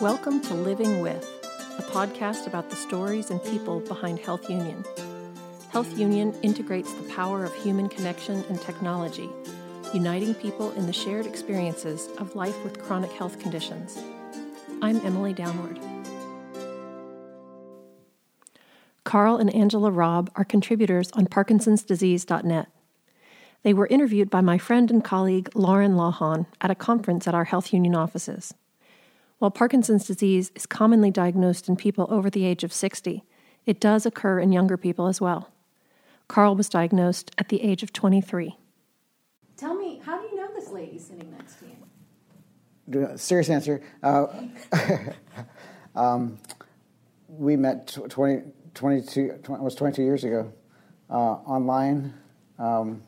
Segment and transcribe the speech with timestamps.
[0.00, 1.24] Welcome to Living With,
[1.76, 4.84] a podcast about the stories and people behind Health Union.
[5.70, 9.28] Health Union integrates the power of human connection and technology,
[9.92, 13.98] uniting people in the shared experiences of life with chronic health conditions.
[14.80, 15.80] I'm Emily Downward.
[19.02, 22.68] Karl and Angela Robb are contributors on Parkinson'sDisease.net.
[23.64, 27.46] They were interviewed by my friend and colleague Lauren Lawhon at a conference at our
[27.46, 28.54] Health Union offices.
[29.38, 33.22] While Parkinson's disease is commonly diagnosed in people over the age of 60,
[33.66, 35.50] it does occur in younger people as well.
[36.26, 38.56] Karl was diagnosed at the age of 23.
[39.56, 43.16] Tell me, how do you know this lady sitting next to you?
[43.16, 43.80] Serious answer.
[44.02, 44.26] Uh,
[45.94, 46.38] um,
[47.28, 48.42] we met 20,
[48.74, 50.52] 22, 20, was 22 years ago
[51.10, 52.12] uh, online.
[52.58, 53.02] Um,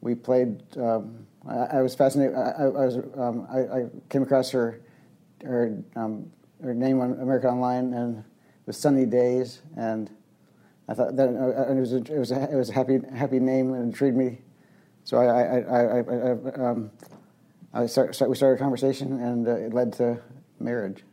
[0.00, 0.62] we played.
[0.76, 2.36] Um, I, I, was fascinated.
[2.36, 2.96] I, I was.
[3.16, 4.80] Um, I, I, came across her
[5.44, 8.24] her um, name on America Online, and it
[8.66, 10.10] was Sunny Days, and
[10.88, 13.38] I thought that uh, it was a, it was a, it was a happy happy
[13.38, 14.38] name and intrigued me.
[15.04, 16.90] So I I I, I, um,
[17.72, 20.18] I start, start, we started a conversation, and uh, it led to
[20.58, 21.04] marriage.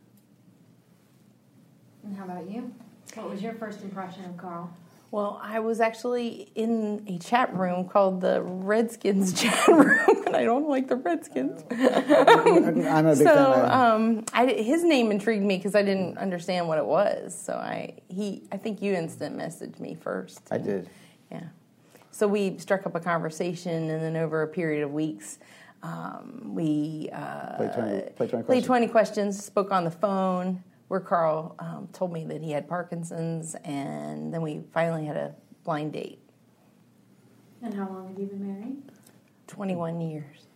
[2.02, 2.72] And how about you?
[3.14, 4.70] What was your first impression of Karl?
[5.10, 10.44] Well, I was actually in a chat room called the Redskins chat room, and I
[10.44, 11.62] don't like the Redskins.
[11.70, 13.70] I'm a big so, fan.
[13.70, 17.38] Um, I, his name intrigued me because I didn't understand what it was.
[17.40, 20.40] So I he I think you instant messaged me first.
[20.50, 20.90] I did.
[21.30, 21.44] Yeah.
[22.10, 25.38] So we struck up a conversation, and then over a period of weeks,
[25.82, 28.66] um, we uh, played 20, played 20 played questions.
[28.66, 33.54] 20 questions, spoke on the phone where Karl um, told me that he had Parkinson's,
[33.64, 35.34] and then we finally had a
[35.64, 36.20] blind date.
[37.62, 38.82] And how long have you been married?
[39.46, 40.46] 21 years.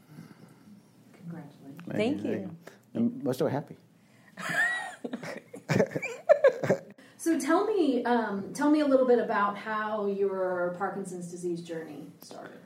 [1.12, 1.82] Congratulations.
[1.92, 2.50] Thank you.
[2.94, 3.76] And we're still happy.
[7.20, 12.06] So tell me, um, tell me a little bit about how your Parkinson's disease journey
[12.22, 12.56] started.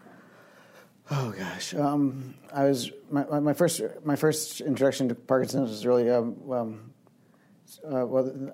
[1.10, 6.08] Oh gosh, um, I was my, my first my first introduction to Parkinson's was really
[6.08, 6.93] um, um,
[7.84, 8.52] uh, well,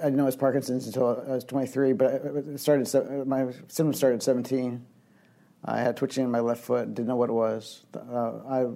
[0.00, 3.26] I didn't know it was Parkinson's until I was 23, but it started.
[3.26, 4.84] My symptoms started at 17.
[5.64, 6.94] I had twitching in my left foot.
[6.94, 7.84] Didn't know what it was.
[7.94, 8.66] Uh, I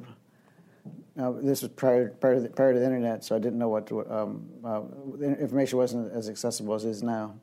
[1.17, 3.71] now, this was prior prior to, the, prior to the internet, so I didn't know
[3.71, 4.83] what to, um, uh,
[5.19, 7.35] the information wasn't as accessible as it is now.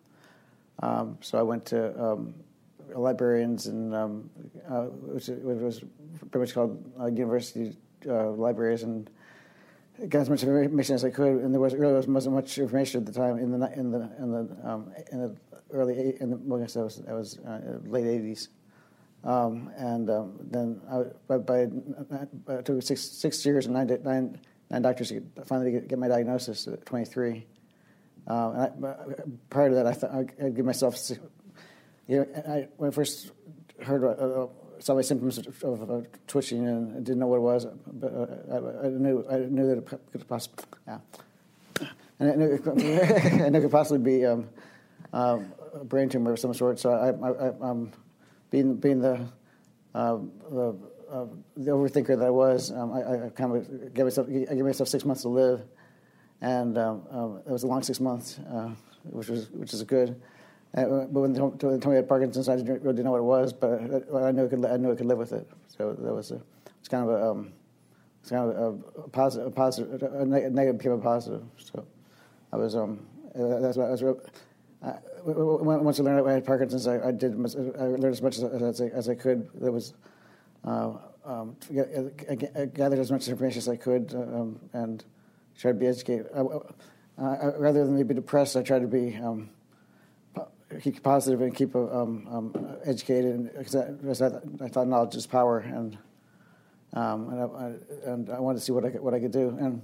[0.82, 2.36] Um, so I went to um,
[2.94, 4.30] librarians, and um,
[4.70, 5.84] uh, was
[6.30, 7.76] pretty much called uh, university
[8.08, 9.10] uh, libraries, and
[10.10, 11.42] got as much information as I could.
[11.42, 14.32] And there was really wasn't much information at the time in the in the in
[14.32, 15.36] the um, in the
[15.72, 18.48] early in the well, I guess that was that was uh, late '80s.
[19.24, 24.40] Um, and um, then I, by, by it took six, six years and nine, nine,
[24.70, 27.48] nine doctors to finally get, get, my diagnosis at 23.
[28.28, 28.70] Um, I,
[29.50, 30.98] prior to that, I thought I'd give myself,
[32.08, 33.32] you know, I, when I first
[33.82, 34.48] heard, uh, uh
[34.84, 38.14] saw my symptoms of, of, of, twitching and I didn't know what it was, but
[38.14, 41.00] uh, I, I, knew I knew that it could possibly, yeah,
[42.20, 43.00] and I it, I knew
[43.58, 44.50] it could possibly be um,
[45.14, 45.40] uh,
[45.74, 46.80] a brain tumor of some sort.
[46.80, 47.94] So I, I, um,
[48.52, 49.26] being being the
[49.96, 50.18] uh,
[50.52, 50.76] the,
[51.10, 54.66] uh, the overthinker that I was, um, I, I, kind of gave myself I gave
[54.66, 55.62] myself six months to live,
[56.42, 58.72] and um, um, it was a long six months, uh,
[59.04, 60.22] which was which is good.
[60.76, 63.24] Uh, but when they told me I had Parkinson's, I didn't really know what it
[63.24, 63.80] was, but
[64.14, 65.48] I, I knew I could I knew I could live with it.
[65.68, 66.42] So that was a,
[66.80, 67.54] it's kind of a um,
[68.22, 71.44] it's kind of a, a positive a positive a negative became a positive.
[71.58, 71.86] So
[72.52, 74.04] I was um that's what I was.
[74.04, 74.20] Real,
[74.84, 77.34] uh, once I learned I had Parkinson's, I, I, did.
[77.34, 79.50] I learned as much as, as, I, as I could.
[79.54, 79.94] There was
[80.66, 80.94] uh,
[81.26, 85.04] um, I gathered as much information as I could, um, and
[85.58, 86.28] tried to be educated.
[86.36, 86.42] I,
[87.58, 89.50] rather than be depressed, I tried to be um,
[90.82, 93.52] keep positive and keep uh, um, um, educated.
[93.58, 94.28] Because I,
[94.62, 95.98] I, thought knowledge is power, and
[96.94, 99.58] um, and, I, and, I, wanted to see what I could, what I could do.
[99.60, 99.82] And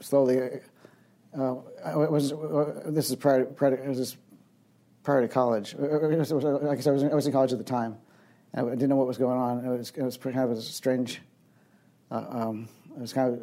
[0.00, 0.60] slowly
[1.38, 4.16] uh, I was, uh, this is prior, prior, to, this
[5.02, 5.74] prior to college.
[5.78, 6.34] Uh, I guess I
[6.90, 7.98] was, in, I was in college at the time.
[8.54, 9.64] I didn't know what was going on.
[9.64, 11.20] It was, it was kind of a strange,
[12.10, 13.42] uh, um, it was kind of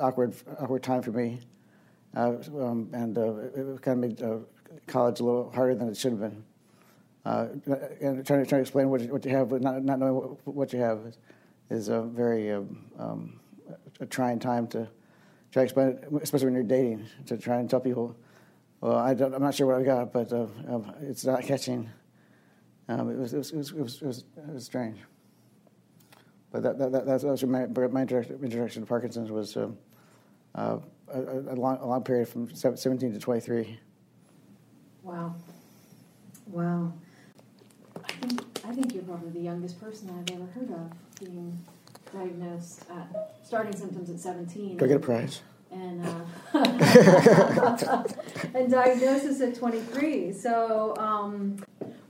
[0.00, 1.40] awkward, awkward time for me.
[2.14, 4.22] Uh, um, and it kind of made
[4.86, 6.44] college a little harder than it should have been.
[7.24, 10.14] and trying to, trying to explain what you, what you have, but not, not knowing
[10.14, 11.18] what, what you have is,
[11.70, 13.40] is a very um, um,
[14.00, 14.88] a trying time to
[15.50, 18.16] try to explain it, especially when you're dating, to try and tell people,
[18.80, 21.88] well, I am not sure what I've got, but uh, um, it's not catching.
[22.88, 24.98] Um, it, was, it, was, it, was, it, was, it, was, strange.
[26.50, 29.78] But that, that, that, that was my, my introduction, introduction to Parkinson's was um,
[30.54, 30.78] uh,
[31.12, 33.78] a, a, long, a long period from 17 to 23.
[35.02, 35.34] Wow.
[36.46, 36.92] Wow.
[38.04, 41.58] I think, I think you're probably the youngest person I've ever heard of being
[42.12, 44.76] diagnosed at starting symptoms at 17.
[44.76, 45.42] Go get a prize.
[45.70, 46.20] And, uh,
[48.54, 50.32] and diagnosis at 23.
[50.32, 51.56] So, um,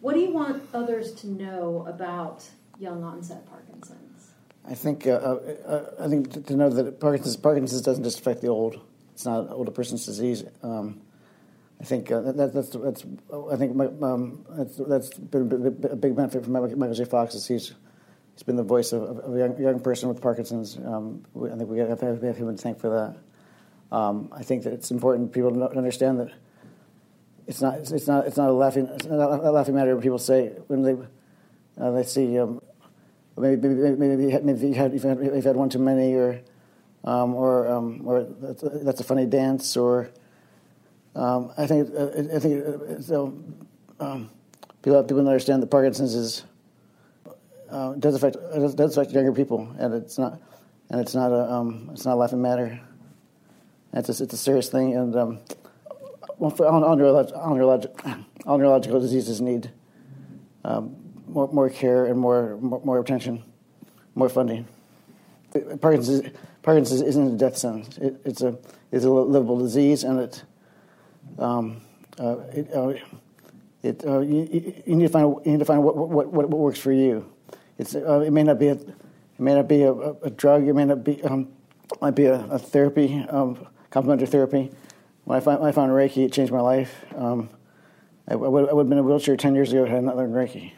[0.00, 2.44] what do you want others to know about
[2.78, 4.32] young onset Parkinson's?
[4.64, 8.48] I think uh, uh, I think to know that Parkinson's Parkinson's doesn't just affect the
[8.48, 8.80] old.
[9.12, 10.44] It's not an older person's disease.
[10.62, 11.00] Um,
[11.82, 13.04] I think uh, that, that's that's
[13.50, 15.50] I think um, that's, that's been
[15.90, 17.04] a big benefit for Michael J.
[17.04, 17.74] Fox is he's
[18.34, 20.76] he's been the voice of, of a young, young, person with Parkinson's.
[20.76, 22.88] Um, I think we have to have him to thank for
[23.90, 23.96] that.
[23.96, 26.30] Um, I think that it's important people to understand that
[27.48, 30.20] it's not it's not it's not a laughing it's not a laughing matter when people
[30.20, 30.96] say when they
[31.80, 32.62] uh, they see um,
[33.36, 34.30] maybe maybe maybe, maybe you
[34.74, 36.40] had, you've had you've had one too many or
[37.02, 40.10] um, or um, or that's a, that's a, funny dance or
[41.14, 43.34] um, I think uh, I think uh, so
[44.00, 44.30] um,
[44.82, 46.44] people people understand that Parkinson's is
[47.70, 50.40] uh, does affect does, does affect younger people and it's not
[50.90, 52.80] and it's not a um, it's not a laughing matter.
[53.94, 55.14] It's a, it's a serious thing and
[56.42, 59.70] well, for all, all, neurolog- all, neurolog- all neurological diseases need
[60.64, 60.96] um,
[61.28, 63.44] more, more care and more, more, more attention,
[64.16, 64.66] more funding.
[65.80, 66.30] Parkinson's,
[66.62, 67.96] Parkinson's isn't a death sentence.
[67.98, 68.58] It, it's a
[68.90, 70.42] it's a livable disease, and it
[71.38, 71.80] um,
[72.18, 72.94] uh, it, uh,
[73.82, 76.58] it uh, you, you, need to find you need to find what what, what, what
[76.58, 77.30] works for you.
[77.78, 80.66] It's uh, it may not be a it may not be a, a drug.
[80.66, 81.48] It may not be um,
[82.00, 84.70] might be a, a therapy, um, complementary therapy.
[85.24, 87.04] When I, find, when I found Reiki, it changed my life.
[87.14, 87.48] Um,
[88.28, 90.00] I, I, would, I would have been in a wheelchair 10 years ago had I
[90.00, 90.72] not learned Reiki.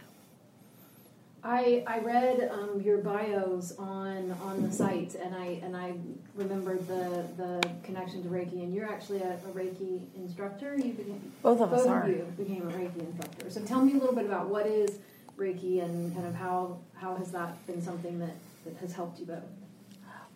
[1.45, 5.95] I, I read um, your bios on on the site, and I and I
[6.35, 8.63] remembered the the connection to Reiki.
[8.63, 10.75] And you're actually a, a Reiki instructor.
[10.75, 12.03] You became, both of both us are.
[12.05, 13.51] Of you became a Reiki instructor.
[13.51, 14.99] So tell me a little bit about what is
[15.37, 19.27] Reiki and kind of how how has that been something that, that has helped you
[19.27, 19.43] both.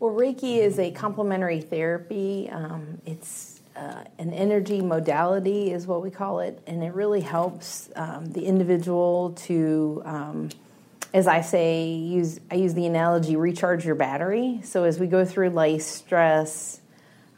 [0.00, 2.48] Well, Reiki is a complementary therapy.
[2.50, 7.88] Um, it's uh, an energy modality, is what we call it, and it really helps
[7.96, 10.50] um, the individual to, um,
[11.12, 14.60] as I say, use I use the analogy recharge your battery.
[14.64, 16.80] So as we go through life, stress,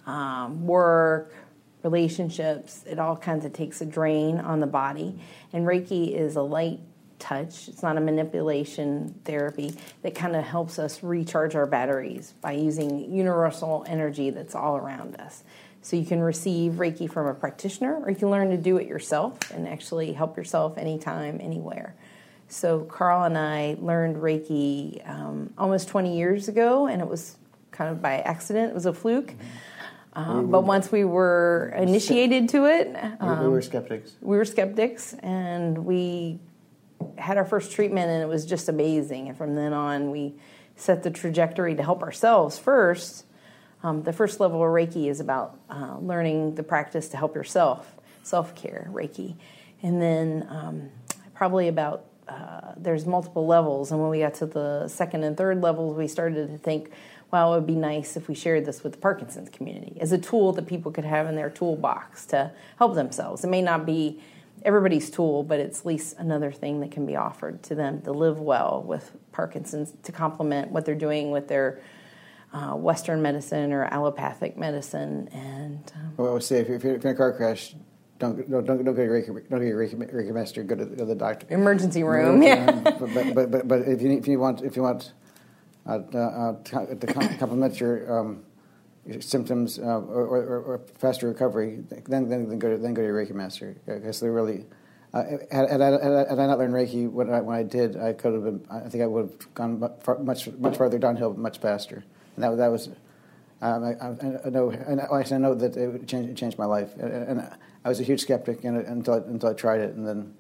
[0.07, 1.35] um, work,
[1.83, 5.19] relationships, it all kinds of takes a drain on the body,
[5.53, 6.81] and Reiki is a light
[7.19, 7.69] touch.
[7.69, 13.13] It's not a manipulation therapy that kind of helps us recharge our batteries by using
[13.13, 15.45] universal energy that's all around us.
[15.83, 18.87] So you can receive Reiki from a practitioner, or you can learn to do it
[18.87, 21.95] yourself and actually help yourself anytime, anywhere.
[22.51, 27.37] So Carl and I learned Reiki um, almost 20 years ago, and it was
[27.71, 28.71] kind of by accident.
[28.71, 29.33] It was a fluke.
[30.13, 34.17] Um, but once we were initiated to it, um, we were skeptics.
[34.21, 36.41] We were skeptics, and we
[37.17, 39.29] had our first treatment, and it was just amazing.
[39.29, 40.35] And from then on, we
[40.75, 43.25] set the trajectory to help ourselves first
[43.83, 47.97] um, the first level of Reiki is about uh, learning the practice to help yourself,
[48.23, 49.37] self care Reiki.
[49.83, 50.91] And then um,
[51.35, 53.91] probably about, uh, there's multiple levels.
[53.91, 56.91] And when we got to the second and third levels, we started to think,
[57.31, 60.19] well, it would be nice if we shared this with the Parkinson's community as a
[60.19, 63.45] tool that people could have in their toolbox to help themselves.
[63.45, 64.21] It may not be
[64.65, 68.13] everybody's tool, but it's at least another thing that can be offered to them to
[68.13, 71.81] live well with Parkinson's to complement what they're doing with their
[72.53, 75.29] uh, Western medicine or allopathic medicine.
[75.33, 77.75] And um, well, I would say if you're, if you're, in a car crash,
[78.21, 80.63] don't don't don't, go to Reiki, don't go to Reiki, Reiki master.
[80.63, 81.47] Go to, go to the doctor.
[81.51, 82.43] Emergency room.
[82.43, 82.71] Yeah.
[83.01, 85.13] but, but, but but if you if you want if you want
[85.87, 87.07] uh, uh, to
[87.39, 88.45] complement your, um,
[89.07, 93.01] your symptoms uh, or, or, or, faster recovery, then then, then go to then go
[93.01, 94.67] to your Reiki master because they're really.
[95.13, 98.13] Uh, had, had, I, had, I, not learned Reiki when I, when I did, I
[98.13, 98.65] could have been.
[98.71, 99.81] I think I would have gone
[100.21, 102.05] much much farther downhill much faster.
[102.37, 102.89] And that, that was,
[103.61, 106.95] um, I, I, know, and I know that it changed, it changed my life.
[106.97, 107.51] And, and,
[107.85, 109.95] I was a huge skeptic until, I, until I tried it.
[109.95, 110.35] And then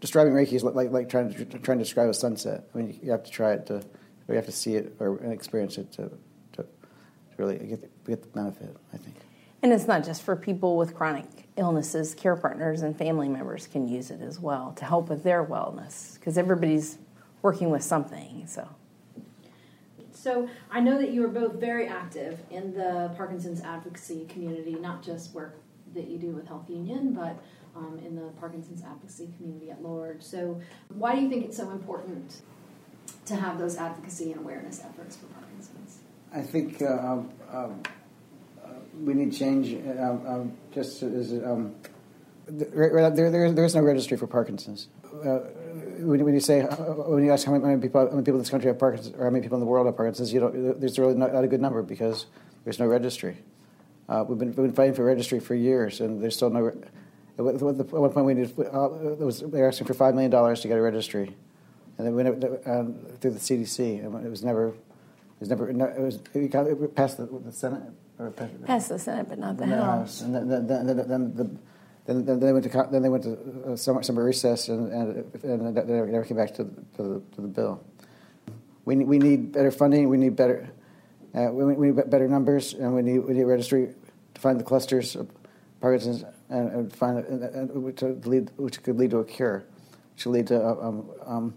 [0.00, 2.64] describing Reiki is like, like trying, to, trying to describe a sunset.
[2.74, 3.82] I mean, you have to try it to,
[4.28, 6.10] you have to see it or experience it to,
[6.52, 6.66] to, to
[7.36, 9.16] really get, get the benefit, I think.
[9.62, 13.86] And it's not just for people with chronic illnesses, care partners and family members can
[13.86, 16.98] use it as well to help with their wellness because everybody's
[17.42, 18.44] working with something.
[18.46, 18.68] So
[20.12, 25.02] so I know that you are both very active in the Parkinson's advocacy community, not
[25.02, 25.56] just work
[25.94, 27.42] that you do with Health Union, but
[27.76, 30.22] um, in the Parkinson's advocacy community at large.
[30.22, 32.42] So why do you think it's so important
[33.26, 35.98] to have those advocacy and awareness efforts for Parkinson's?
[36.34, 37.18] I think uh,
[37.52, 37.82] um,
[39.02, 39.74] we need change.
[39.74, 41.74] Um, um, just as um,
[42.46, 44.88] there, there, there is no registry for Parkinson's.
[46.02, 48.42] When, when, you say uh, when you ask how many people how many people in
[48.42, 50.80] this country have Parkinson's or how many people in the world have Parkinson's, you don't.
[50.80, 52.26] There's really not, not a good number because
[52.64, 53.38] there's no registry.
[54.08, 56.68] Uh, we've, been, we've been fighting for registry for years, and there's still no.
[57.38, 60.68] At one point, we needed, uh, was, they were asking for five million dollars to
[60.68, 61.34] get a registry,
[61.96, 62.84] and then we went uh,
[63.20, 67.26] through the CDC, and it was never, it was never, it was it passed the,
[67.26, 67.82] the Senate
[68.18, 70.20] or passed, passed the Senate, but not the, the House.
[70.20, 70.20] House.
[70.20, 71.50] And then, then, then, then the
[72.06, 75.44] then, then, they went to then they went to uh, summer, summer recess and and,
[75.44, 76.64] and they never came back to,
[76.96, 77.84] to, the, to the bill.
[78.84, 80.08] We we need better funding.
[80.08, 80.70] We need better
[81.34, 83.94] uh, we, we, need better numbers, and we need we need registry
[84.34, 85.30] to find the clusters of
[85.80, 89.64] Parkinson's and, and find and, and, to lead which could lead to a cure,
[90.14, 91.54] which could lead to um, um,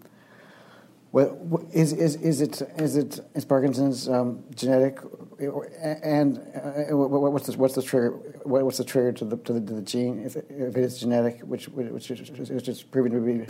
[1.16, 5.00] what, is, is, is it is it is Parkinson's um, genetic,
[5.40, 8.12] and uh, what's the what's the trigger
[8.44, 10.20] what's the trigger to the to the, to the gene?
[10.26, 13.46] If, if it is genetic, which which is, is proven to be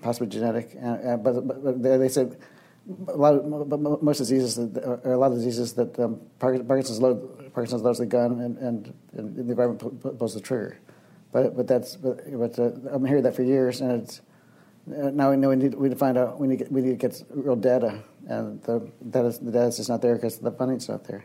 [0.00, 2.38] possibly genetic, uh, but, but they said
[3.08, 7.52] a lot of most diseases that, or a lot of diseases that um, Parkinson's load
[7.52, 10.78] Parkinson's loads the gun and, and, and the environment pulls the trigger,
[11.32, 14.22] but but that's but, but uh, I'm hearing that for years and it's uh,
[14.86, 16.80] now we know we need, we need to find out we need to get, we
[16.80, 20.38] need to get real data, and the data the data is just not there because
[20.38, 21.24] the funding's not there.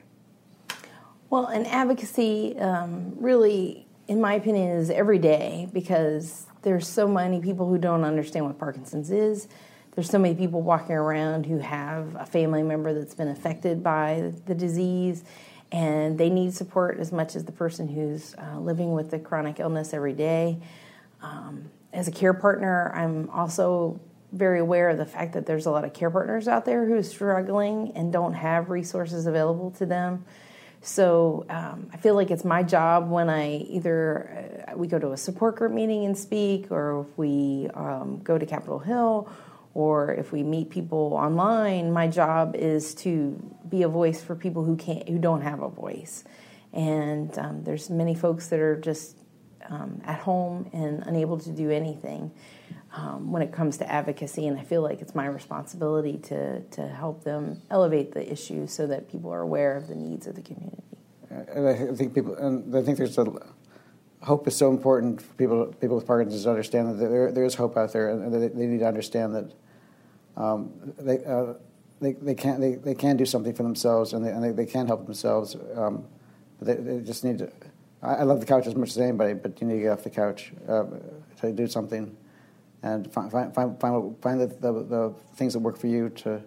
[1.30, 7.42] Well, and advocacy um, really, in my opinion, is every day because there's so many
[7.42, 9.48] people who don't understand what Parkinson's is.
[9.96, 14.34] There's so many people walking around who have a family member that's been affected by
[14.46, 15.24] the disease,
[15.72, 19.60] and they need support as much as the person who's uh, living with the chronic
[19.60, 20.60] illness every day.
[21.22, 24.00] Um, as a care partner, I'm also
[24.32, 26.96] very aware of the fact that there's a lot of care partners out there who
[26.96, 30.26] are struggling and don't have resources available to them.
[30.82, 35.14] So um, I feel like it's my job when I either uh, we go to
[35.14, 39.30] a support group meeting and speak, or if we um, go to Capitol Hill,
[39.74, 41.92] or if we meet people online.
[41.92, 43.32] My job is to
[43.68, 46.24] be a voice for people who can't, who don't have a voice.
[46.72, 49.18] And um, there's many folks that are just
[49.70, 52.32] um, at home and unable to do anything
[52.94, 54.48] um, when it comes to advocacy.
[54.48, 58.88] And I feel like it's my responsibility to, to help them elevate the issue so
[58.88, 60.84] that people are aware of the needs of the community.
[61.30, 63.26] And I think people, and I think there's a
[64.22, 67.56] hope is so important for people people with Parkinson's to understand that there, there is
[67.56, 69.54] hope out there, and they, need to understand that
[70.38, 71.54] um, they, uh,
[72.00, 74.66] they they can they, they can do something for themselves, and they, and they, they
[74.66, 75.56] can help themselves.
[75.76, 76.06] Um,
[76.58, 77.52] but they, they just need to
[78.06, 80.10] I, love the couch as much as anybody, but you need to get off the
[80.10, 80.86] couch uh,
[81.42, 82.16] to do something
[82.84, 86.42] and find find find, find, the, the, the, things that work for you to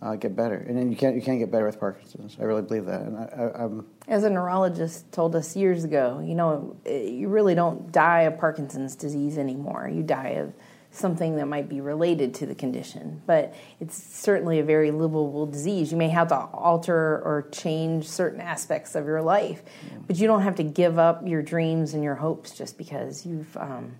[0.00, 0.56] uh, get better.
[0.56, 2.36] And then you can't you can't get better with Parkinson's.
[2.40, 3.02] I really believe that.
[3.02, 8.22] And I, as a neurologist told us years ago, you know, you really don't die
[8.22, 9.90] of Parkinson's disease anymore.
[9.92, 10.52] You die of
[10.94, 15.90] something that might be related to the condition, but it's certainly a very livable disease.
[15.90, 19.62] You may have to alter or change certain aspects of your life,
[20.06, 23.56] but you don't have to give up your dreams and your hopes just because you've
[23.56, 23.96] um,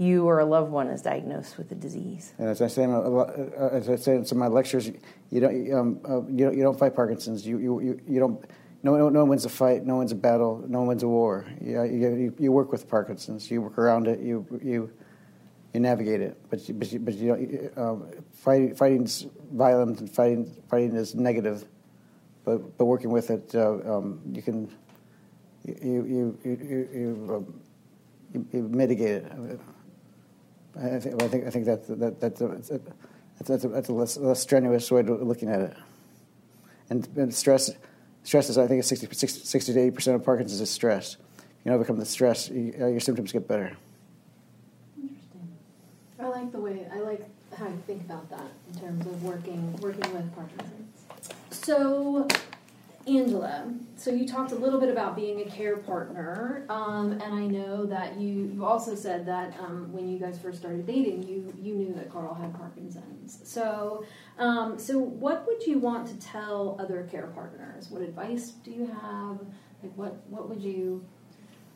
[0.00, 2.32] you or a loved one is diagnosed with the disease.
[2.38, 4.90] And as I say, as I say in some of my lectures,
[5.30, 7.46] you don't um, uh, you don't you don't fight Parkinson's.
[7.46, 8.42] You you you don't.
[8.82, 9.84] No, no, no one wins a fight.
[9.84, 10.64] No one wins a battle.
[10.66, 11.44] No one wins a war.
[11.60, 13.50] You, you, you work with Parkinson's.
[13.50, 14.20] You work around it.
[14.20, 14.90] You you
[15.72, 16.36] you navigate it.
[16.50, 21.14] But you, but you, but you don't, um, fighting fighting's violent and fighting fighting is
[21.14, 21.64] negative.
[22.44, 24.70] But but working with it, uh, um, you can
[25.64, 27.60] you you you you, you, um,
[28.34, 29.60] you, you mitigate it.
[30.76, 32.80] I think I think I think that's that, that's a, that's a,
[33.38, 35.76] that's a, that's a less, less strenuous way of looking at it.
[36.90, 37.70] And, and stress
[38.22, 41.16] stress is I think 60, 60, 60 to eighty percent of Parkinson's is stress.
[41.64, 43.76] You overcome the stress, uh, your symptoms get better.
[46.20, 49.74] I like the way I like how you think about that in terms of working
[49.76, 51.04] working with Parkinson's.
[51.50, 52.28] So,
[53.06, 57.46] Angela, so you talked a little bit about being a care partner, um, and I
[57.46, 61.52] know that you you also said that um, when you guys first started dating, you
[61.58, 63.40] you knew that Karl had Parkinson's.
[63.44, 64.04] So,
[64.38, 67.90] um, so what would you want to tell other care partners?
[67.90, 69.38] What advice do you have?
[69.82, 71.02] Like, what what would you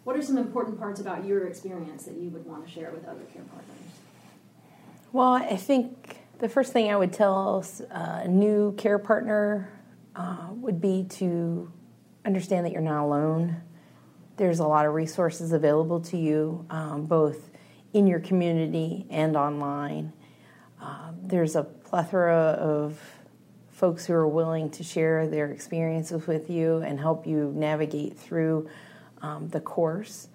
[0.04, 3.08] what are some important parts about your experience that you would want to share with
[3.08, 3.83] other care partners?
[5.14, 9.70] Well, I think the first thing I would tell a new care partner
[10.16, 11.70] uh, would be to
[12.24, 13.62] understand that you're not alone.
[14.38, 17.52] There's a lot of resources available to you, um, both
[17.92, 20.12] in your community and online.
[20.82, 22.98] Uh, there's a plethora of
[23.70, 28.68] folks who are willing to share their experiences with you and help you navigate through
[29.22, 30.26] um, the course.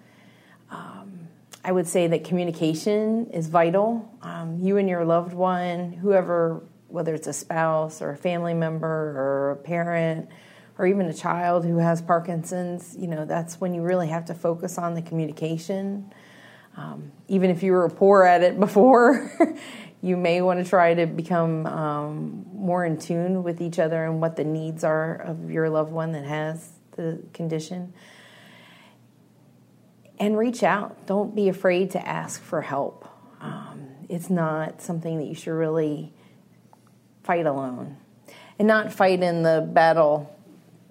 [0.70, 1.28] Um,
[1.62, 4.10] I would say that communication is vital.
[4.22, 8.86] Um, you and your loved one, whoever, whether it's a spouse or a family member
[8.86, 10.30] or a parent
[10.78, 14.34] or even a child who has Parkinson's, you know, that's when you really have to
[14.34, 16.10] focus on the communication.
[16.78, 19.30] Um, even if you were poor at it before,
[20.00, 24.22] you may want to try to become um, more in tune with each other and
[24.22, 27.92] what the needs are of your loved one that has the condition.
[30.20, 31.06] And reach out.
[31.06, 33.08] Don't be afraid to ask for help.
[33.40, 36.12] Um, it's not something that you should really
[37.24, 37.96] fight alone.
[38.58, 40.36] And not fight in the battle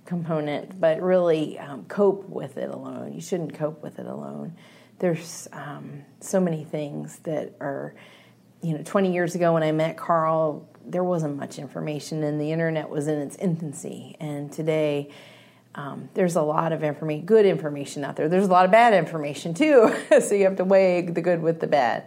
[0.06, 3.14] component, but really um, cope with it alone.
[3.14, 4.56] You shouldn't cope with it alone.
[4.98, 7.94] There's um, so many things that are
[8.62, 12.52] you know, 20 years ago when I met Karl, there wasn't much information and the
[12.52, 14.18] internet was in its infancy.
[14.20, 15.12] And today,
[15.80, 18.28] um, there's a lot of information, good information out there.
[18.28, 21.62] There's a lot of bad information too, so you have to weigh the good with
[21.62, 22.04] the bad.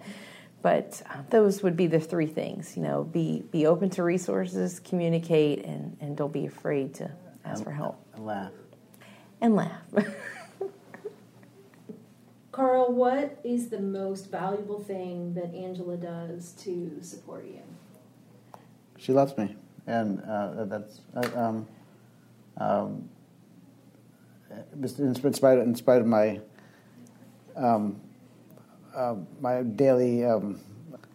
[0.60, 2.76] But uh, those would be the three things.
[2.76, 7.10] You know, be be open to resources, communicate, and and don't be afraid to
[7.46, 7.98] ask and, for help.
[8.14, 8.52] And laugh.
[9.40, 9.82] And laugh.
[12.52, 17.62] Karl, what is the most valuable thing that Angela does to support you?
[18.98, 21.66] She loves me, and uh, that's uh, um,
[22.58, 23.08] um,
[24.82, 26.40] in spite of, in spite of my
[27.56, 28.00] um,
[28.94, 30.60] uh, my daily um,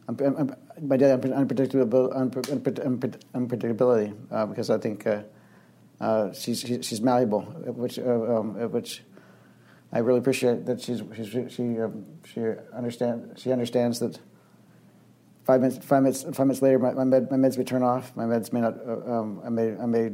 [0.07, 2.13] my daily unpredictability,
[3.33, 5.23] unpredictability uh, because I think uh,
[5.99, 9.03] uh, she's she's malleable, which um, which
[9.91, 12.41] I really appreciate that she's, she's she um, she
[12.73, 14.19] understand she understands that
[15.43, 18.15] five minutes five minutes five minutes later my, my, med, my meds may turn off.
[18.15, 18.75] My meds may not.
[18.85, 20.11] Uh, um, I may I may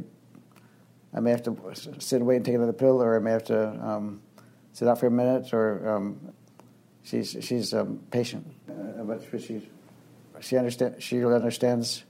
[1.14, 1.56] I may have to
[1.98, 4.20] sit and wait and take another pill, or I may have to um,
[4.72, 5.52] sit out for a minute.
[5.52, 6.32] Or um,
[7.02, 9.68] she's she's um, patient, uh, but she
[10.40, 12.04] she understand she really understands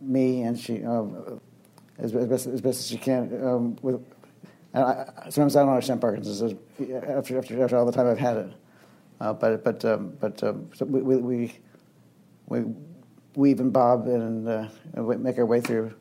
[0.00, 1.40] me, and she um,
[1.98, 4.04] as, as, best, as best as she can with
[4.74, 8.36] and I, sometimes I don't understand Parkinson's after, after, after all the time I've had
[8.38, 8.52] it.
[9.20, 11.52] Uh, but but um, but um, so we, we
[12.46, 12.64] we
[13.36, 15.94] weave and bob and, uh, and make our way through.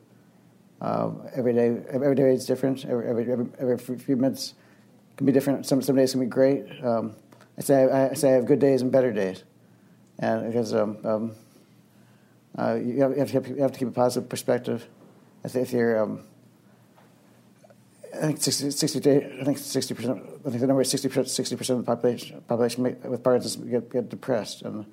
[0.81, 2.83] Uh, every day, every day is different.
[2.85, 4.55] Every, every, every, every few minutes
[5.15, 5.67] can be different.
[5.67, 6.65] Some some days can be great.
[6.83, 7.13] Um,
[7.57, 9.43] I say I, I, say I have good days and better days,
[10.17, 11.31] and because um, um,
[12.57, 14.87] uh, you, have, you, have to, you, have to, keep a positive perspective.
[15.43, 16.23] If you're um,
[18.15, 20.23] I think 60, 60 I think 60 percent.
[20.45, 21.29] I think the number is 60 percent.
[21.29, 24.87] 60 percent of the population population with Parkinson's get, get depressed, and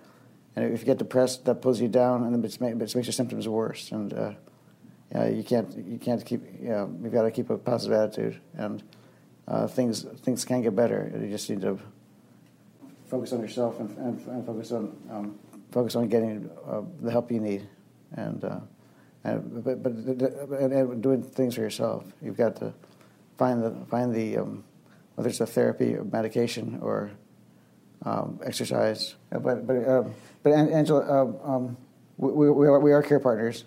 [0.54, 3.48] and if you get depressed, that pulls you down, and make, it makes your symptoms
[3.48, 3.90] worse.
[3.90, 4.32] And uh,
[5.12, 8.40] yeah, you can't you can't keep you know, you've got to keep a positive attitude,
[8.54, 8.82] and
[9.46, 11.10] uh, things things can get better.
[11.20, 11.78] You just need to
[13.06, 15.38] focus on yourself and, and, and focus on um,
[15.70, 17.68] focus on getting uh, the help you need,
[18.12, 18.44] and.
[18.44, 18.60] Uh,
[19.24, 22.72] and, but, but and doing things for yourself, you've got to
[23.36, 24.64] find the find the um,
[25.14, 27.10] whether it's a therapy or medication or
[28.04, 29.16] um, exercise.
[29.30, 31.76] But but um, but Angela, uh, um,
[32.16, 33.64] we, we, we are care partners,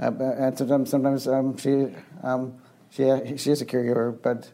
[0.00, 1.88] uh, and sometimes sometimes um, she
[2.22, 2.54] um,
[2.90, 3.04] she
[3.36, 4.50] she is a caregiver, but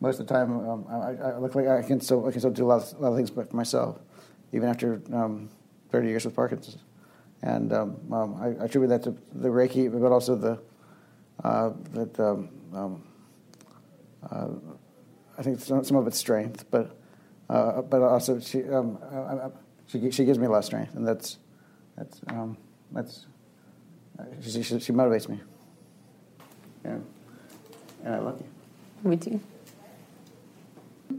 [0.00, 2.66] most of the time I, I, look like I can still I can still do
[2.66, 3.98] a lot of, a lot of things for myself,
[4.52, 5.00] even after
[5.90, 6.82] 30 years with Parkinson's.
[7.42, 10.60] And I, I, attribute that to the Reiki, but also the
[11.42, 12.20] uh, that
[14.30, 14.48] uh,
[15.36, 16.96] I think some, some, of it's strength, but
[17.48, 19.48] uh, but also she um, uh,
[19.86, 21.38] she she gives me a lot of strength, and that's
[21.96, 22.56] that's um,
[22.92, 23.26] that's
[24.42, 25.40] she, she, she, motivates me.
[26.84, 26.98] Yeah,
[28.04, 29.08] and I love you.
[29.08, 29.40] Me too.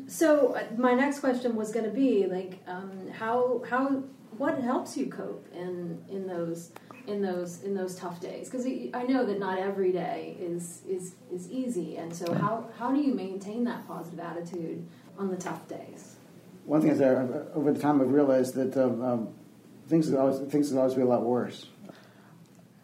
[0.08, 4.03] So my next question was going to be like, um, how how
[4.38, 6.71] what helps you cope in in those
[7.08, 11.15] in those in those tough days because I know that not every day is is
[11.31, 14.86] is easy and so how how do you maintain that positive attitude
[15.17, 16.15] on the tough days
[16.65, 19.29] one thing is that uh, over the time I've realized that um, um,
[19.88, 21.67] things always things can always be a lot worse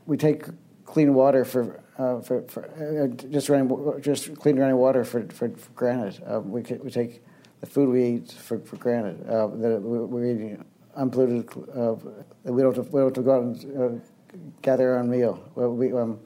[0.06, 0.46] we take
[0.86, 5.50] clean water for uh, for, for uh, just running just clean running water for for,
[5.50, 7.22] for granted uh, we we take
[7.60, 11.48] the food we eat for, for granted uh, that we're eating unpolluted.
[11.76, 11.96] Uh,
[12.44, 15.42] we don't have, we don't have to go out and uh, gather our own meal.
[15.56, 16.20] We, um,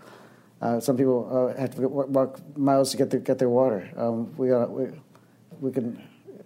[0.81, 3.91] some people have to walk miles to get their get their water.
[3.97, 4.91] Um, we, we
[5.59, 6.01] we can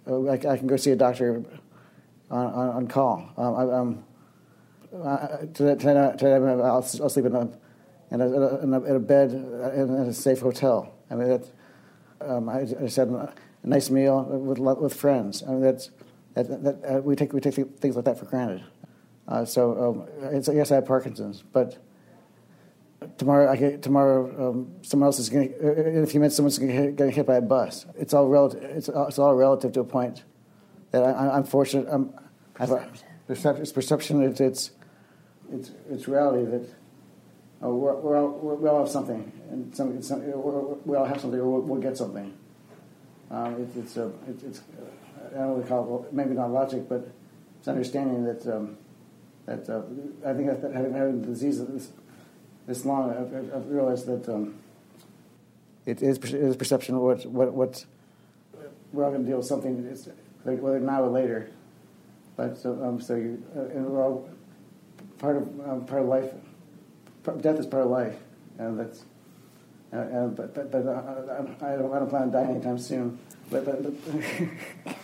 [0.06, 1.44] I, I, can go see a doctor
[2.30, 3.30] on on, on call.
[3.36, 4.09] Um, I,
[4.92, 7.48] um, tonight, tonight, tonight I'll, I'll, sleep in a
[8.10, 10.92] and a, and a, and a bed in a safe hotel.
[11.10, 11.50] I mean, that,
[12.20, 15.44] um, I, I just had a nice meal with with friends.
[15.46, 15.90] I mean, that's
[16.34, 18.64] that, that uh, we take we take things like that for granted.
[19.28, 21.78] Uh, so um, it's, yes, I have Parkinson's, but
[23.16, 26.70] tomorrow I get tomorrow um, someone else is going in a few minutes someone's going
[26.70, 27.86] to get hit, hit by a bus.
[27.96, 28.62] It's all relative.
[28.64, 30.24] It's, it's all relative to a point
[30.90, 31.86] that I, am fortunate.
[31.88, 32.12] I'm,
[32.54, 33.06] perception.
[33.28, 33.62] perception.
[33.62, 34.22] It's perception.
[34.24, 34.70] It's, it's
[35.52, 36.68] it's it's reality that
[37.62, 40.24] oh, we're, we're all, we all have something, and some, some
[40.84, 42.34] we all have something, or we'll, we'll get something.
[43.30, 44.60] Um, it, it's a it, it's
[45.32, 47.08] I don't really call it maybe not logic, but
[47.58, 48.76] it's understanding that um,
[49.46, 49.82] that uh,
[50.26, 51.90] I think that having, having disease this,
[52.66, 54.56] this long, I've, I've realized that um,
[55.86, 57.84] it is it is perception of what what what
[58.92, 59.84] we're all going to deal with something,
[60.44, 61.50] whether now or later.
[62.36, 64.28] But so, um, so you uh, and we're all
[65.20, 66.32] part of um, part of life.
[67.40, 68.16] Death is part of life,
[68.58, 69.04] and that's.
[69.92, 71.02] Uh, uh, but but, but uh,
[71.62, 73.18] I, don't, I don't plan on dying anytime soon.
[73.50, 74.94] But, but, but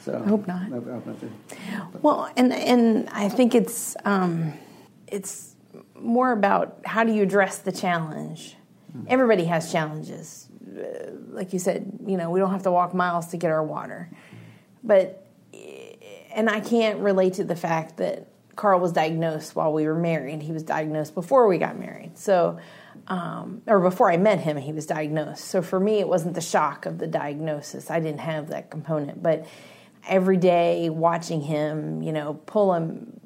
[0.00, 0.62] so I hope not.
[0.62, 4.54] I hope not well, and and I think it's um,
[5.06, 5.54] it's
[5.94, 8.56] more about how do you address the challenge.
[8.90, 9.06] Mm-hmm.
[9.08, 10.48] Everybody has challenges.
[10.66, 13.62] Uh, like you said, you know, we don't have to walk miles to get our
[13.62, 14.10] water,
[14.82, 15.26] but
[16.34, 20.42] and I can't relate to the fact that Karl was diagnosed while we were married.
[20.42, 22.18] He was diagnosed before we got married.
[22.18, 22.58] So,
[23.06, 25.44] um, or before I met him, he was diagnosed.
[25.44, 27.88] So for me, it wasn't the shock of the diagnosis.
[27.88, 29.22] I didn't have that component.
[29.22, 29.46] But
[30.08, 33.20] every day watching him, you know, pull him,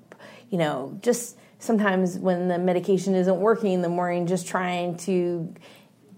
[0.51, 5.55] you know, just sometimes when the medication isn't working in the morning, just trying to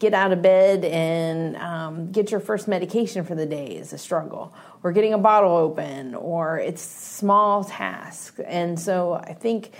[0.05, 3.99] get out of bed and um, get your first medication for the day is a
[3.99, 9.71] struggle or getting a bottle open or it's small tasks and so i think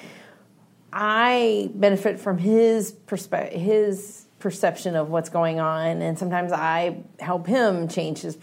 [0.95, 7.47] i benefit from his perspective his perception of what's going on and sometimes i help
[7.47, 8.35] him change his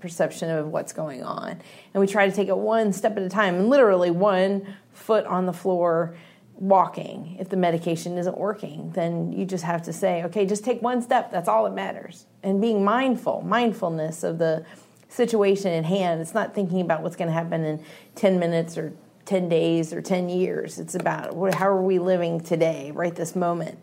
[0.00, 1.50] perception of what's going on.
[1.92, 5.26] And we try to take it one step at a time and literally one foot
[5.26, 6.16] on the floor
[6.60, 7.36] walking.
[7.40, 11.02] If the medication isn't working then you just have to say okay just take one
[11.02, 11.30] step.
[11.30, 12.26] That's all that matters.
[12.42, 14.64] And being mindful mindfulness of the
[15.08, 16.20] situation at hand.
[16.20, 18.92] It's not thinking about what's going to happen in 10 minutes or
[19.24, 20.78] 10 days or 10 years.
[20.78, 23.78] It's about how are we living today right this moment?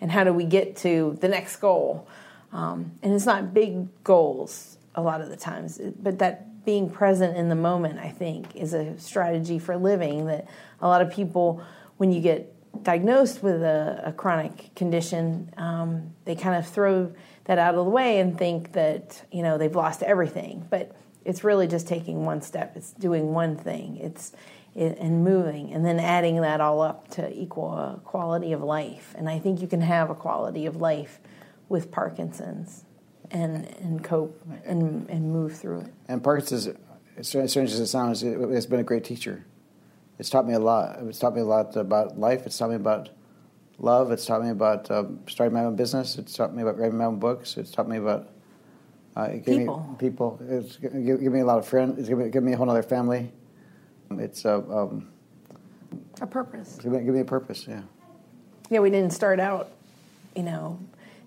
[0.00, 2.08] And how do we get to the next goal?
[2.52, 7.36] Um, and it's not big goals a lot of the times but that being present
[7.36, 10.46] in the moment i think is a strategy for living that
[10.80, 11.62] a lot of people
[12.02, 17.56] when you get diagnosed with a, a chronic condition, um, they kind of throw that
[17.56, 20.66] out of the way and think that you know they've lost everything.
[20.68, 22.76] But it's really just taking one step.
[22.76, 23.98] It's doing one thing.
[23.98, 24.32] It's
[24.74, 29.14] it, and moving, and then adding that all up to equal a quality of life.
[29.16, 31.20] And I think you can have a quality of life
[31.68, 32.84] with Parkinson's
[33.30, 35.94] and and cope and and move through it.
[36.08, 36.68] And Parkinson's,
[37.16, 39.44] as strange as it sounds, it, has been a great teacher
[40.22, 41.00] it's taught me a lot.
[41.00, 42.46] It's taught me a lot about life.
[42.46, 43.08] It's taught me about
[43.80, 44.12] love.
[44.12, 46.16] It's taught me about uh, starting my own business.
[46.16, 47.56] It's taught me about writing my own books.
[47.56, 48.28] It's taught me about
[49.16, 49.80] uh, people.
[49.80, 50.38] Me, people.
[50.48, 51.98] It's given give me a lot of friends.
[51.98, 53.32] It's given me, me a whole other family.
[54.12, 55.08] It's uh, um,
[56.20, 56.78] a purpose.
[56.80, 57.66] Give me, give me a purpose.
[57.68, 57.82] Yeah.
[58.70, 59.70] Yeah, we didn't start out,
[60.36, 60.78] you know,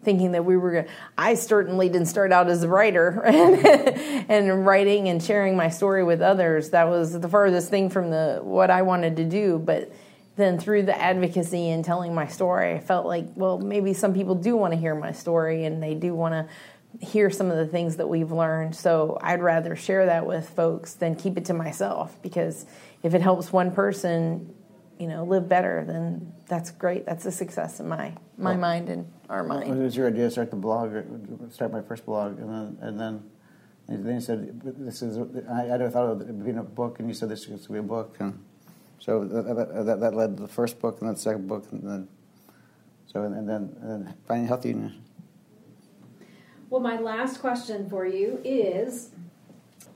[0.06, 0.88] thinking that we were going
[1.18, 6.22] I certainly didn't start out as a writer and, writing and sharing my story with
[6.22, 6.70] others.
[6.70, 9.60] That was the farthest thing from the what I wanted to do.
[9.60, 9.91] But
[10.38, 14.36] then through the advocacy and telling my story, I felt like, well, maybe some people
[14.36, 17.68] do want to hear my story and they do want to hear some of the
[17.68, 18.76] things that we've learned.
[18.76, 22.65] So I'd rather share that with folks than keep it to myself because
[23.04, 24.55] if it helps one person,
[25.00, 27.06] you know, live better, then that's great.
[27.06, 29.70] That's a success in my my well, mind and our mind.
[29.70, 30.94] it was your idea to start the blog,
[31.52, 33.24] start my first blog, and then and then
[33.88, 35.18] and then you said this is
[35.50, 37.66] I, I never thought of it being a book, and you said this is was
[37.66, 38.44] to be a book, and
[39.00, 41.84] so that, that, that led to the first book, and then the second book, and
[41.84, 42.08] then
[43.06, 44.76] so and, and then and then finding healthy.
[46.70, 49.12] Well, my last question for you is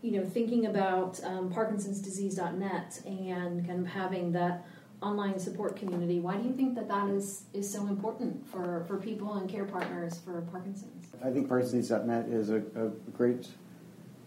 [0.01, 4.65] you know, thinking about um, Parkinson'sDisease.net and kind of having that
[5.01, 6.19] online support community.
[6.19, 9.65] Why do you think that that is, is so important for, for people and care
[9.65, 11.07] partners for Parkinson's?
[11.23, 13.47] I think Parkinson's.net is a, a great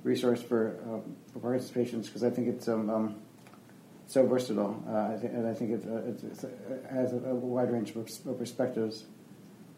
[0.02, 3.16] resource for, um, for Parkinson's patients because I think it's um, um,
[4.06, 8.38] so versatile, uh, and I think it, uh, it has a, a, wide range of
[8.38, 9.04] perspectives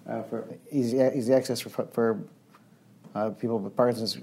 [0.08, 2.24] uh, for easy easy access for, for
[3.14, 4.18] uh, people with Parkinson's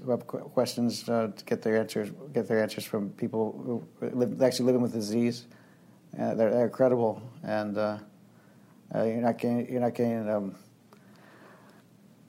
[0.52, 4.82] questions uh, to get their answers get their answers from people who live, actually living
[4.82, 5.46] with the disease.
[6.12, 7.98] They're, they're, credible, and uh,
[8.94, 10.54] Uh, you're not getting you're not getting um,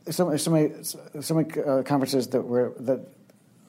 [0.09, 2.99] so, many uh, conferences that were that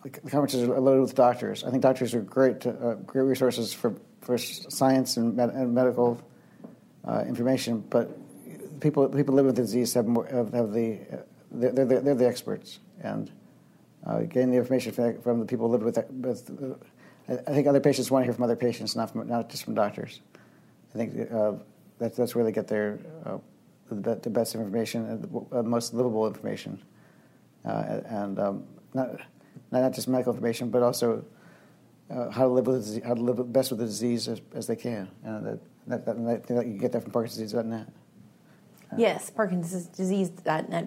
[0.02, 1.64] the conferences are loaded with doctors.
[1.64, 5.74] I think doctors are great to, uh, great resources for for science and, med- and
[5.74, 6.20] medical
[7.04, 8.10] uh, information, but
[8.80, 11.00] people people living with the disease have more have, have the
[11.50, 13.30] they're, they're, they're, the experts and
[14.28, 16.50] getting the information from, the people live with, with
[17.28, 19.74] I think other patients want to hear from other patients, not from, not just from
[19.74, 20.20] doctors.
[20.94, 21.52] I think uh,
[21.98, 23.38] that's where they get their uh,
[23.90, 26.82] the, the, best information and the uh, most livable information,
[27.64, 29.20] uh, and um, not
[29.70, 31.24] not just medical information, but also
[32.10, 34.66] uh, how to live with disease, how to live best with the disease as, as
[34.66, 37.88] they can, and that, that, that, that, you get that from Parkinson's.net.
[38.96, 39.88] Yes, Parkinson's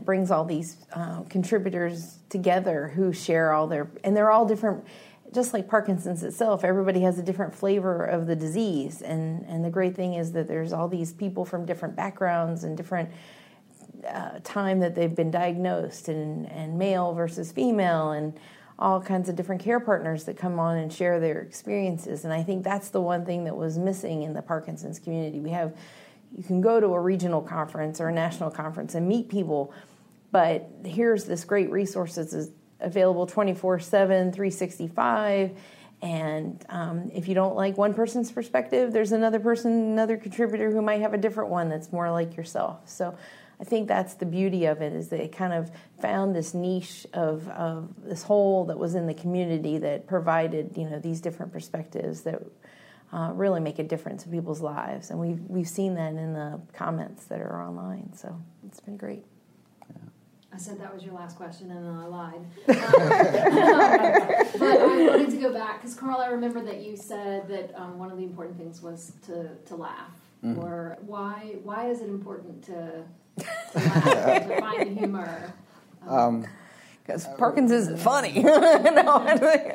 [0.06, 4.86] brings all these uh, contributors together who share all their, and they're all different
[5.34, 9.02] just like Parkinson's itself, everybody has a different flavor of the disease.
[9.02, 12.78] And, and the great thing is that there's all these people from different backgrounds and
[12.78, 13.10] different
[14.08, 18.40] uh, time that they've been diagnosed, and, and male versus female, and
[18.80, 22.24] all kinds of different care partners that come on and share their experiences.
[22.24, 25.40] And I think that's the one thing that was missing in the Parkinson's community.
[25.40, 25.76] We have,
[26.38, 29.74] you can go to a regional conference or a national conference and meet people,
[30.32, 35.58] but here's this great resources available 24 7, 365.
[36.02, 40.82] And um, if you don't like one person's perspective, there's another person, another contributor who
[40.82, 42.88] might have a different one that's more like yourself.
[42.88, 43.18] So
[43.60, 47.08] I think that's the beauty of it is that it kind of found this niche
[47.14, 51.52] of, of this hole that was in the community that provided you know these different
[51.52, 52.42] perspectives that
[53.12, 56.60] uh, really make a difference in people's lives, and we've we've seen that in the
[56.74, 58.14] comments that are online.
[58.14, 59.26] So it's been great.
[60.58, 62.42] I said that was your last question, and then I lied.
[62.68, 62.84] Um,
[64.60, 68.00] but I wanted to go back because Karl, I remember that you said that um,
[68.00, 70.16] one of the important things was to to laugh.
[70.44, 70.60] Mm-hmm.
[70.60, 73.04] Or why why is it important to,
[73.38, 75.54] to laugh to find humor?
[76.08, 76.48] Um,
[77.06, 78.42] because um, Parkinson's is funny.
[78.42, 79.04] no,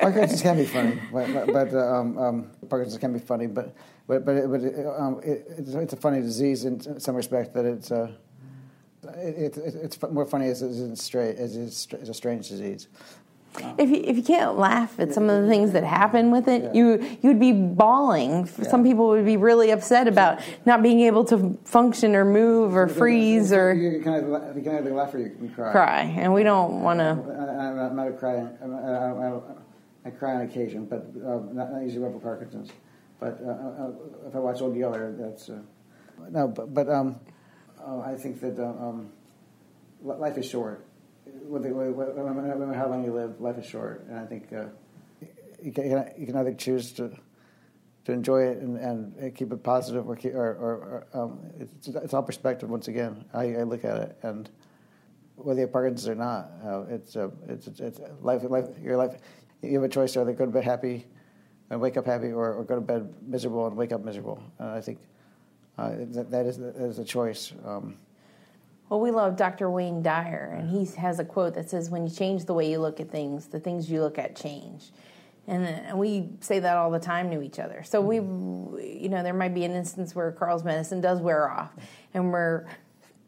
[0.00, 3.72] Parkinson's can be funny, but, but um, um, Parkinson's can be funny, but
[4.08, 7.64] but but, but it, um, it, it's, it's, a funny disease in some respect that
[7.64, 8.10] it's uh,
[9.04, 12.88] it, it, it's more funny as, it's straight, as it's, a strange disease.
[13.78, 16.62] If you, if you can't laugh at some of the things that happen with it,
[16.62, 16.72] yeah.
[16.72, 18.48] you you'd be bawling.
[18.58, 18.70] Yeah.
[18.70, 22.88] Some people would be really upset about not being able to function or move or
[22.88, 23.74] freeze or.
[23.74, 25.70] You can either, you can either laugh or you can cry.
[25.70, 27.10] Cry, and we don't want to.
[27.10, 28.46] I'm not a cry.
[30.04, 32.70] I, cry on occasion, but uh, not, not usually with Parkinson's.
[33.20, 33.90] But uh, uh,
[34.26, 35.58] if I watch Old Yeller, that's uh,
[36.30, 36.48] no.
[36.48, 37.20] But, but um,
[37.86, 39.10] uh, I think that uh, um,
[40.02, 40.84] life is short.
[42.66, 44.64] matter how long you live, life is short, and I think uh,
[45.62, 47.16] you, can, either choose to
[48.04, 52.12] to enjoy it and, and keep it positive, or, keep, or, or, um, it's, it's,
[52.12, 52.68] all perspective.
[52.68, 54.50] Once again, I, I, look at it, and
[55.36, 58.66] whether you have Parkinson's or not, uh, it's, uh, it's, it's, it's life, life.
[58.82, 59.14] Your life,
[59.62, 61.06] you have a choice: either go to bed happy
[61.70, 64.42] and wake up happy, or, or go to bed miserable and wake up miserable.
[64.58, 64.98] And I think
[65.76, 67.52] that, that, is, that is a choice.
[67.64, 67.96] Um,
[68.88, 69.70] well, we love Dr.
[69.70, 72.78] Wayne Dyer, and he has a quote that says, When you change the way you
[72.78, 74.90] look at things, the things you look at change.
[75.46, 77.82] And, and we say that all the time to each other.
[77.85, 81.70] So we, you know, there might be an instance where Karl's medicine does wear off,
[82.14, 82.66] and we're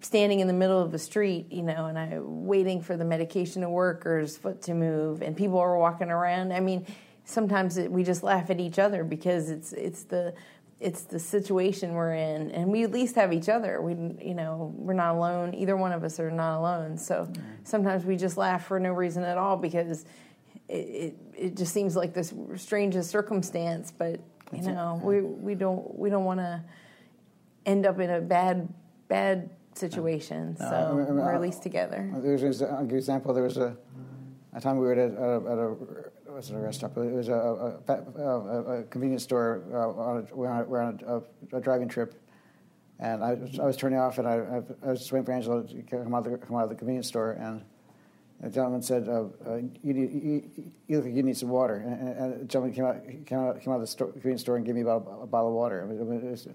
[0.01, 3.63] standing in the middle of the street, you know, and I'm waiting for the medication
[3.63, 6.53] to work or his foot to move, and people are walking around.
[6.53, 6.87] I mean,
[7.25, 10.35] sometimes it, we just laugh at each other because it's it's the
[10.85, 13.81] it's the situation we're in, and we at least have each other.
[13.81, 15.55] We, you know, we're not alone.
[15.55, 16.99] Either one of us are not alone.
[16.99, 17.43] So mm-hmm.
[17.65, 20.05] sometimes we just laugh for no reason at all because
[20.69, 23.91] it, it, it just seems like this strangest circumstance.
[23.97, 24.21] But
[24.53, 25.07] you That's know, it.
[25.07, 26.63] we we don't we don't want to
[27.65, 28.69] end up in a bad
[29.09, 30.55] bad situation.
[30.61, 32.13] No, so I mean, we're at least together.
[32.17, 33.33] There's an example.
[33.33, 33.75] There was a,
[34.55, 35.73] a time we were at a, at a
[36.27, 39.65] it wasn't a restaurant, it was a, a, a, a convenience store.
[39.73, 42.15] Uh, on a, we're on, we're on a, driving trip,
[43.01, 45.67] and I was, I was turning off, and I, I, was just waiting for Angela
[45.67, 47.65] to come out, the, come out of the convenience store, and
[48.41, 50.51] the gentleman said, uh, uh, you, need, you,
[50.87, 51.77] you, look like you need some water.
[51.77, 54.57] And, and the gentleman came out, came out, came out of the store, convenience store
[54.57, 55.83] and gave me about a, bottle of water.
[55.83, 56.49] I mean, was,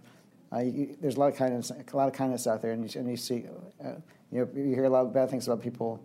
[0.53, 2.99] uh, you, there's a lot of kindness, a lot of kindness out there, and you,
[2.99, 3.45] and see,
[3.83, 3.93] uh,
[4.31, 6.03] you, know, you hear a lot of bad things about people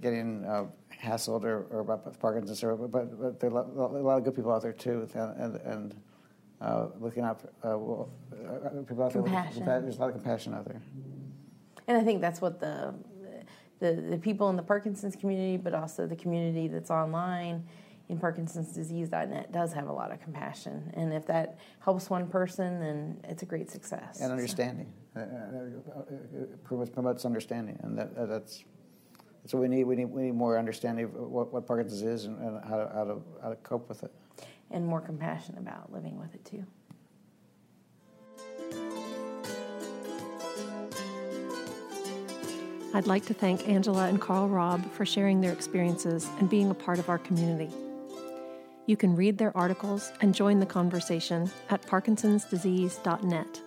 [0.00, 0.66] getting uh,
[1.02, 4.52] hassled or, or about Parkinson's, or, but, but there are a lot of good people
[4.52, 6.00] out there too, and, and,
[6.60, 9.22] uh, looking out for uh, well, uh, people out there.
[9.22, 9.64] Compassion.
[9.66, 10.80] There's a lot of compassion out there.
[11.86, 12.94] And I think that's what the,
[13.78, 17.62] the the people in the Parkinson's community, but also the community that's online,
[18.08, 20.92] in Parkinson's parkinsonsdisease.net does have a lot of compassion.
[20.94, 24.20] And if that helps one person, then it's a great success.
[24.20, 24.92] And understanding.
[25.14, 25.20] So.
[25.20, 25.22] Uh,
[25.98, 27.78] uh, uh promotes understanding.
[27.82, 28.64] And that, uh, that's,
[29.46, 29.84] that's what we need.
[29.84, 32.90] We need, we need more understanding of what, what Parkinson's is and, and how, to,
[32.92, 34.10] how, to, how to cope with it.
[34.72, 36.64] And more compassion about living with it, too.
[42.92, 46.74] I'd like to thank Angela and Karl Robb for sharing their experiences and being a
[46.74, 47.70] part of our community.
[48.86, 53.62] You can read their articles and join the conversation at parkinsonsdisease.net.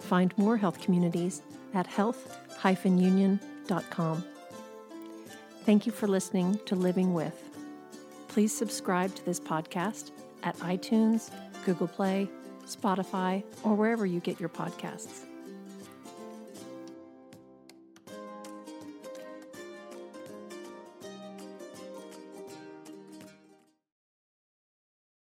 [0.00, 1.42] Find more health communities
[1.74, 4.24] at health-union.com.
[5.64, 7.48] Thank you for listening to Living With.
[8.28, 10.10] Please subscribe to this podcast
[10.42, 11.30] at iTunes,
[11.64, 12.28] Google Play,
[12.66, 15.24] Spotify, or wherever you get your podcasts.